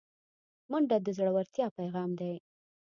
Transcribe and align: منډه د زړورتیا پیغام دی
منډه 0.69 0.97
د 1.05 1.07
زړورتیا 1.17 1.67
پیغام 1.77 2.09
دی 2.19 2.33